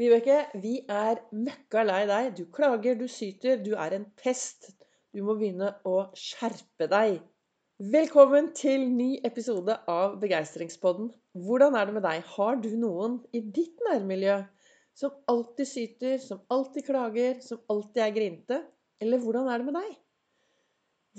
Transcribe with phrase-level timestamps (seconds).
[0.00, 2.30] Vibeke, vi er møkka lei deg.
[2.38, 4.70] Du klager, du syter, du er en pest.
[5.12, 7.18] Du må begynne å skjerpe deg.
[7.92, 11.10] Velkommen til ny episode av Begeistringspodden.
[11.44, 12.22] Hvordan er det med deg?
[12.32, 14.38] Har du noen i ditt nærmiljø
[15.02, 18.62] som alltid syter, som alltid klager, som alltid er grinte?
[19.04, 19.92] Eller hvordan er det med deg?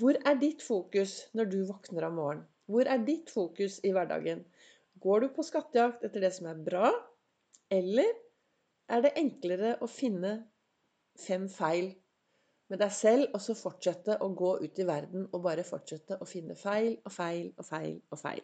[0.02, 2.50] Hvor er ditt fokus når du våkner om morgenen?
[2.66, 4.42] Hvor er ditt fokus i hverdagen?
[5.06, 6.90] Går du på skattejakt etter det som er bra,
[7.70, 8.10] eller
[8.88, 10.32] er det enklere å finne
[11.18, 11.92] fem feil
[12.72, 16.28] med deg selv, og så fortsette å gå ut i verden og bare fortsette å
[16.28, 18.42] finne feil og feil og feil og feil.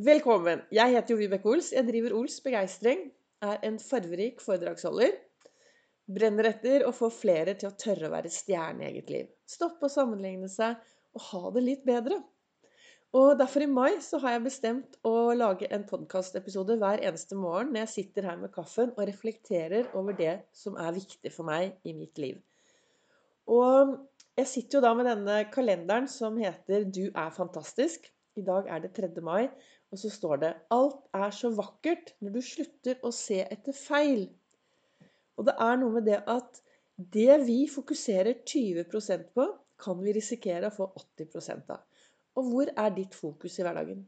[0.00, 0.64] Velkommen!
[0.72, 1.70] Jeg heter jo Vibeke Ols.
[1.76, 3.10] Jeg driver Ols Begeistring.
[3.44, 5.14] Er en farverik foredragsholder.
[6.10, 9.28] Brenner etter å få flere til å tørre å være stjerne i eget liv.
[9.48, 10.80] Stoppe å sammenligne seg
[11.14, 12.18] og ha det litt bedre.
[13.10, 17.72] Og derfor i mai så har jeg bestemt å lage en podkastepisode hver eneste morgen
[17.74, 21.74] når jeg sitter her med kaffen og reflekterer over det som er viktig for meg
[21.82, 22.38] i mitt liv.
[23.50, 23.96] Og
[24.38, 28.12] jeg sitter jo da med denne kalenderen som heter 'Du er fantastisk'.
[28.38, 29.20] I dag er det 3.
[29.20, 29.50] mai,
[29.90, 34.30] og så står det 'Alt er så vakkert når du slutter å se etter feil'.
[35.36, 36.62] Og det er noe med det at
[36.96, 41.80] det vi fokuserer 20% på, kan vi risikere å få 80 av.
[42.38, 44.04] Og hvor er ditt fokus i hverdagen?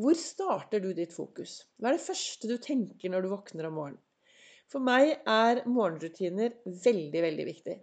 [0.00, 1.60] Hvor starter du ditt fokus?
[1.76, 4.02] Hva er det første du tenker når du våkner om morgenen?
[4.70, 7.74] For meg er morgenrutiner veldig, veldig viktig.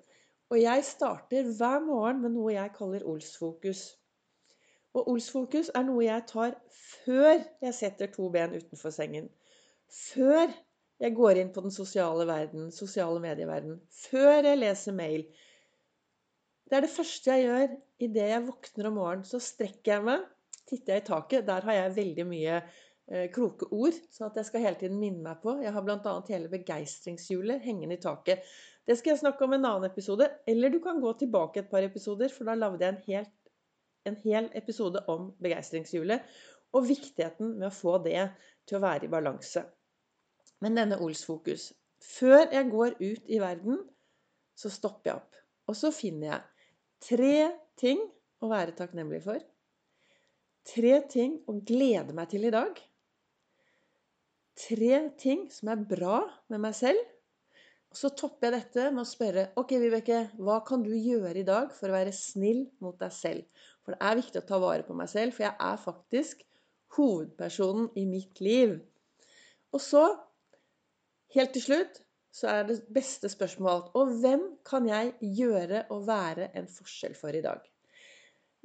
[0.50, 3.82] Og jeg starter hver morgen med noe jeg kaller Ols-fokus.
[4.96, 7.34] Og Ols-fokus er noe jeg tar før
[7.66, 9.28] jeg setter to ben utenfor sengen.
[9.92, 10.48] Før
[11.04, 13.82] jeg går inn på den sosiale verden, sosiale medieverden.
[14.08, 15.28] Før jeg leser mail.
[16.68, 19.28] Det er det første jeg gjør idet jeg våkner om morgenen.
[19.28, 20.24] Så strekker jeg meg,
[20.68, 21.46] titter jeg i taket.
[21.48, 25.40] Der har jeg veldig mye eh, kloke ord, så jeg skal hele tiden minne meg
[25.44, 25.56] på.
[25.64, 26.16] Jeg har bl.a.
[26.28, 28.44] hele begeistringshjulet hengende i taket.
[28.88, 30.28] Det skal jeg snakke om en annen episode.
[30.48, 33.34] Eller du kan gå tilbake et par episoder, for da lagde jeg en, helt,
[34.08, 36.28] en hel episode om begeistringshjulet.
[36.76, 38.28] Og viktigheten med å få det
[38.68, 39.64] til å være i balanse.
[40.64, 41.72] Men denne Ols-fokus
[42.04, 43.80] Før jeg går ut i verden,
[44.58, 45.38] så stopper jeg opp.
[45.68, 46.57] Og så finner jeg
[47.04, 48.02] Tre ting
[48.42, 49.42] å være takknemlig for.
[50.68, 52.80] Tre ting å glede meg til i dag.
[54.58, 56.20] Tre ting som er bra
[56.52, 57.00] med meg selv.
[57.88, 61.48] Og så topper jeg dette med å spørre Ok, Vibeke, hva kan du gjøre i
[61.48, 63.64] dag for å være snill mot deg selv?
[63.86, 66.44] For det er viktig å ta vare på meg selv, for jeg er faktisk
[66.98, 68.76] hovedpersonen i mitt liv.
[69.72, 70.04] Og så,
[71.36, 72.02] helt til slutt,
[72.38, 77.34] så er det beste spørsmålet Og hvem kan jeg gjøre og være en forskjell for
[77.34, 77.64] i dag?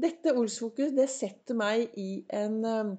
[0.02, 2.94] Dette Olsfokus det setter meg i en, um,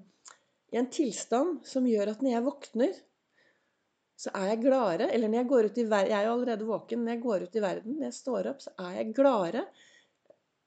[0.74, 3.00] i en, tilstand som gjør at når jeg våkner,
[4.24, 5.10] så er jeg gladere.
[5.12, 7.02] Eller når jeg går ut i verden Jeg er jo allerede våken.
[7.04, 9.66] Når jeg går ut i verden, når jeg står opp, så er jeg gladere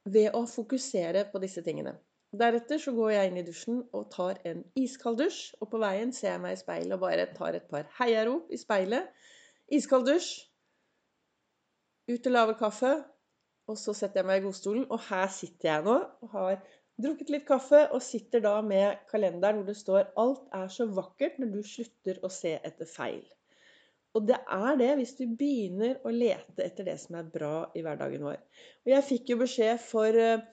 [0.07, 1.95] ved å fokusere på disse tingene.
[2.37, 5.55] Deretter så går jeg inn i dusjen og tar en iskald dusj.
[5.63, 8.59] Og på veien ser jeg meg i speilet og bare tar et par heiarop i
[8.61, 9.09] speilet.
[9.67, 10.31] Iskald dusj.
[12.07, 12.91] Ut og lage kaffe.
[13.67, 16.61] Og så setter jeg meg i godstolen, og her sitter jeg nå og har
[17.03, 21.35] drukket litt kaffe og sitter da med kalenderen hvor det står 'Alt er så vakkert
[21.41, 23.27] når du slutter å se etter feil'.
[24.15, 27.83] Og det er det hvis vi begynner å lete etter det som er bra i
[27.85, 28.39] hverdagen vår.
[28.85, 30.47] Og jeg fikk jo beskjed for eh,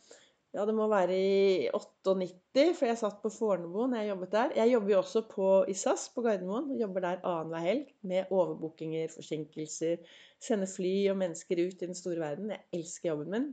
[0.54, 4.52] ja, det må være i 98, for jeg satt på Fornebu når jeg jobbet der.
[4.60, 6.68] Jeg jobber jo også på, i SAS på Gardermoen.
[6.78, 10.04] Jobber der annenhver helg med overbookinger, forsinkelser.
[10.38, 12.52] Sende fly og mennesker ut i den store verden.
[12.54, 13.48] Jeg elsker jobben min.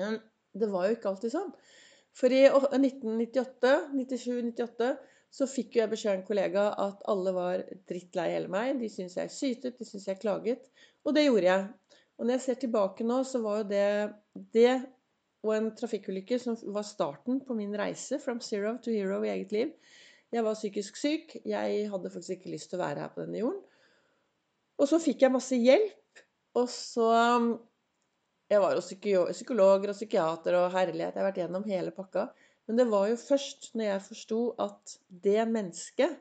[0.00, 0.18] Men
[0.58, 1.52] det var jo ikke alltid sånn.
[2.18, 4.88] For i 1998, 97-98
[5.32, 8.74] så fikk jo jeg beskjed av en kollega at alle var drittlei hele meg.
[8.82, 10.66] De syntes jeg sytet, de syntes jeg klaget.
[11.06, 11.94] Og det gjorde jeg.
[12.18, 13.86] Og når jeg ser tilbake nå, så var jo det
[14.52, 14.74] det
[15.42, 19.52] og en trafikkulykke som var starten på min reise from zero to hero i eget
[19.54, 19.72] liv.
[20.32, 21.34] Jeg var psykisk syk.
[21.44, 23.60] Jeg hadde faktisk ikke lyst til å være her på denne jorden.
[24.80, 26.22] Og så fikk jeg masse hjelp.
[26.58, 27.10] Og så
[28.52, 31.14] Jeg var hos psykologer og psykiater og herlighet.
[31.14, 32.26] Jeg har vært gjennom hele pakka.
[32.68, 36.18] Men det var jo først når jeg forsto at det mennesket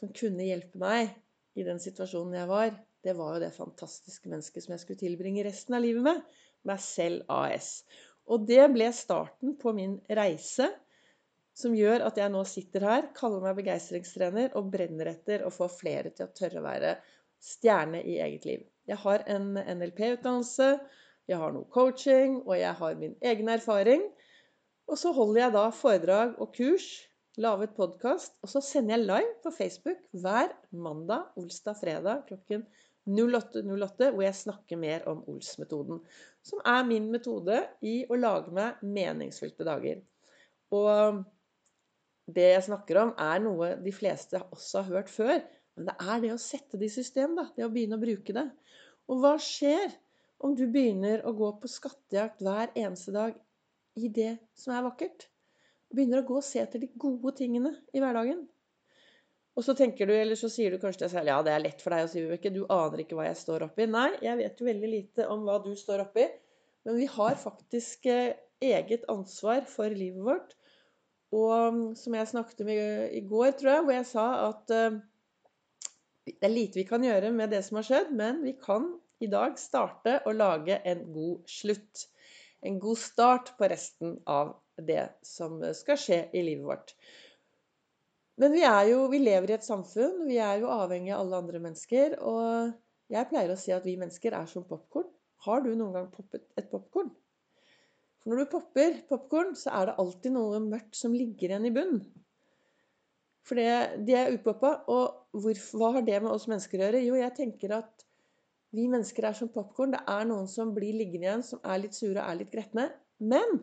[0.00, 1.12] som kunne hjelpe meg
[1.54, 2.72] i den situasjonen jeg var,
[3.04, 6.24] det var jo det fantastiske mennesket som jeg skulle tilbringe resten av livet med.
[6.68, 7.82] Meg selv AS.
[8.30, 10.68] Og det ble starten på min reise,
[11.58, 15.68] som gjør at jeg nå sitter her, kaller meg begeistringstrener og brenner etter å få
[15.72, 16.92] flere til å tørre å være
[17.42, 18.62] stjerne i eget liv.
[18.88, 20.68] Jeg har en NLP-utdannelse,
[21.30, 24.04] jeg har noe coaching, og jeg har min egen erfaring.
[24.90, 26.88] Og så holder jeg da foredrag og kurs
[27.40, 32.66] lage et podkast, og så sender jeg live på Facebook hver mandag, olsdag, fredag klokken
[33.08, 35.98] 08.08, hvor jeg snakker mer om Ols-metoden.
[36.46, 40.02] Som er min metode i å lage meg meningsfylte dager.
[40.72, 41.22] Og
[42.30, 45.42] det jeg snakker om, er noe de fleste også har hørt før.
[45.76, 47.48] Men det er det å sette det i system, da.
[47.56, 48.46] Det å begynne å bruke det.
[49.10, 49.90] Og hva skjer
[50.42, 53.34] om du begynner å gå på skattejakt hver eneste dag
[53.98, 55.26] i det som er vakkert?
[55.92, 58.46] Begynner å gå og se etter de gode tingene i hverdagen.
[59.52, 61.64] Og så tenker du, eller så sier du kanskje til deg selv ja, det er
[61.66, 63.84] lett for deg å si, Vibeke, du aner ikke hva jeg står oppi.
[63.90, 66.24] Nei, jeg vet jo veldig lite om hva du står oppi.
[66.86, 68.32] Men vi har faktisk eh,
[68.64, 70.56] eget ansvar for livet vårt.
[71.36, 74.98] Og mm, som jeg snakket om i går, tror jeg, hvor jeg sa at eh,
[76.28, 78.88] det er lite vi kan gjøre med det som har skjedd, men vi kan
[79.22, 82.06] i dag starte å lage en god slutt.
[82.62, 86.94] En god start på resten av det som skal skje i livet vårt.
[88.40, 90.22] Men vi, jo, vi lever i et samfunn.
[90.28, 92.16] Vi er jo avhengig av alle andre mennesker.
[92.24, 92.72] Og
[93.12, 95.10] jeg pleier å si at vi mennesker er som popkorn.
[95.46, 97.10] Har du noen gang poppet et popkorn?
[98.22, 101.74] For når du popper popkorn, så er det alltid noe mørkt som ligger igjen i
[101.74, 102.04] bunnen.
[103.42, 104.76] For det, de er upoppa.
[104.94, 107.02] Og hvor, hva har det med oss mennesker å gjøre?
[107.02, 108.06] Jo, jeg tenker at
[108.72, 109.96] vi mennesker er som popkorn.
[109.96, 112.86] Det er noen som blir liggende igjen, som er litt sure og er litt gretne.
[113.18, 113.58] Men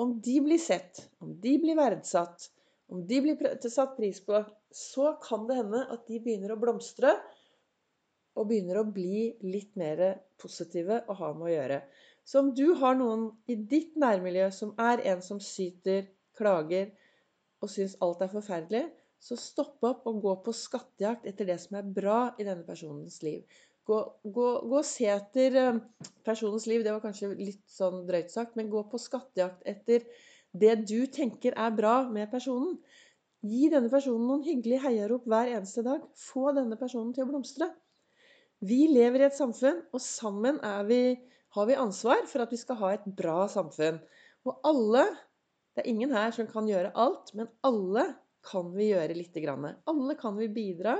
[0.00, 2.50] om de blir sett, om de blir verdsatt,
[2.92, 4.42] om de blir satt pris på,
[4.74, 7.14] så kan det hende at de begynner å blomstre
[8.34, 10.02] og begynner å bli litt mer
[10.40, 11.78] positive å ha med å gjøre.
[12.24, 16.90] Så om du har noen i ditt nærmiljø som er en som syter, klager
[17.62, 18.88] og syns alt er forferdelig,
[19.24, 23.20] så stopp opp og gå på skattejakt etter det som er bra i denne personens
[23.24, 23.44] liv.
[23.84, 25.80] Gå, gå, gå, og se etter eh,
[26.24, 26.82] personens liv.
[26.84, 30.04] Det var kanskje litt sånn drøyt sagt, men gå på skattejakt etter
[30.54, 32.76] det du tenker er bra med personen.
[33.44, 36.04] Gi denne personen noen hyggelige heiarop hver eneste dag.
[36.16, 37.68] Få denne personen til å blomstre.
[38.64, 41.00] Vi lever i et samfunn, og sammen vi,
[41.56, 44.00] har vi ansvar for at vi skal ha et bra samfunn.
[44.46, 45.06] Og alle
[45.74, 48.04] Det er ingen her som kan gjøre alt, men alle
[48.46, 49.64] kan vi gjøre lite grann.
[49.90, 50.92] Alle kan vi bidra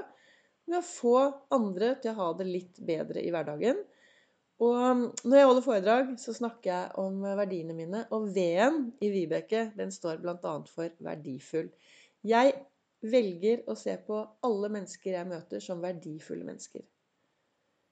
[0.67, 1.13] med å få
[1.55, 3.79] andre til å ha det litt bedre i hverdagen.
[4.63, 8.05] Og um, når jeg holder foredrag, så snakker jeg om verdiene mine.
[8.15, 10.55] Og V-en i Vibeke, den står bl.a.
[10.71, 11.73] for verdifull.
[12.25, 12.55] Jeg
[13.05, 16.85] velger å se på alle mennesker jeg møter, som verdifulle mennesker.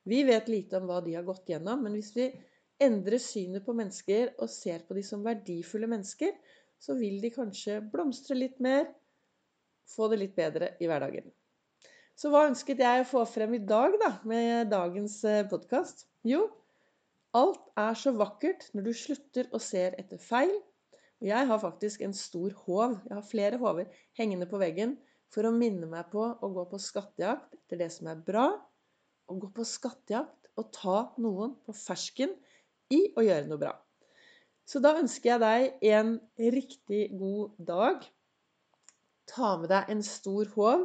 [0.09, 2.31] Vi vet lite om hva de har gått gjennom, men hvis vi
[2.83, 6.33] endrer synet på mennesker og ser på de som verdifulle mennesker,
[6.83, 8.89] så vil de kanskje blomstre litt mer,
[9.87, 11.29] få det litt bedre i hverdagen.
[12.19, 16.07] Så hva ønsket jeg å få frem i dag, da, med dagens eh, podkast?
[16.23, 16.45] Jo,
[17.35, 20.53] alt er så vakkert når du slutter å se etter feil.
[21.23, 24.97] Og jeg har faktisk en stor håv, jeg har flere håver hengende på veggen
[25.33, 28.47] for å minne meg på å gå på skattejakt etter det som er bra,
[29.31, 32.35] og gå på skattejakt og ta noen på fersken
[32.93, 33.77] i å gjøre noe bra.
[34.69, 36.17] Så da ønsker jeg deg en
[36.55, 38.05] riktig god dag.
[39.31, 40.85] Ta med deg en stor håv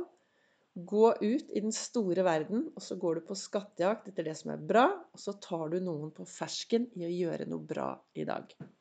[0.77, 4.51] Gå ut i den store verden, og så går du på skattejakt etter det som
[4.53, 8.27] er bra, og så tar du noen på fersken i å gjøre noe bra i
[8.29, 8.53] dag.